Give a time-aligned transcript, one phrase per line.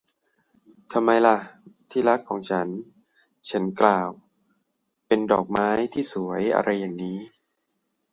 [0.93, 1.37] ทำไมล่ะ
[1.89, 2.67] ที่รักของฉัน
[3.49, 4.09] ฉันกล่าว
[5.07, 7.17] เป็นดอกไม้ที่สวยอะไรอย่างนี้